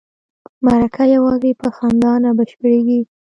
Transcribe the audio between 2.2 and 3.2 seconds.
نه بشپړیږي.